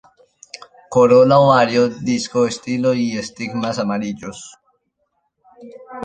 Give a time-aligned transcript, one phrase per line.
[0.93, 4.57] Corola, ovario, disco, estilo y estigmas amarillos.